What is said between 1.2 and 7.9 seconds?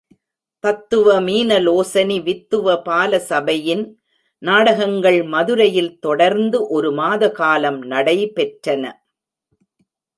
மீனலோசனி வித்துவ பாலசபையின் நாடகங்கள் மதுரையில் தொடர்ந்து ஒரு மாதகாலம்